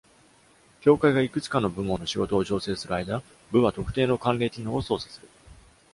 [0.81, 3.21] 「境界」がいくつかの部門の仕事を調整する間、
[3.53, 5.27] 「部」は特定の慣例機能を操作する